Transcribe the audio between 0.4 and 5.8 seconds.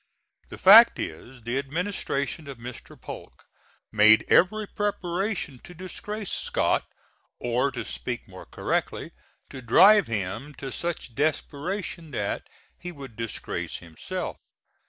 The fact is, the administration of Mr. Polk made every preparation to